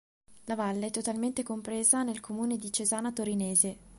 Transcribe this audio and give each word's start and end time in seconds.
La 0.45 0.55
valle 0.55 0.87
è 0.87 0.89
totalmente 0.89 1.43
compresa 1.43 2.01
nel 2.01 2.21
comune 2.21 2.57
di 2.57 2.71
Cesana 2.73 3.11
Torinese. 3.11 3.77